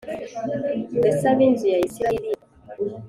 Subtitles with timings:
[0.99, 2.29] mbese ab inzu ya Isirayeli